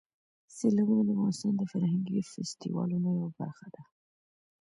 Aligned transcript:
سیلابونه 0.57 1.01
د 1.05 1.09
افغانستان 1.13 1.53
د 1.57 1.61
فرهنګي 1.71 2.19
فستیوالونو 2.31 3.09
یوه 3.17 3.29
برخه 3.41 3.67
ده. 3.73 3.83